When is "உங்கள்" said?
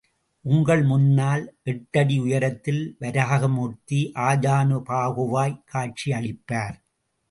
0.45-0.81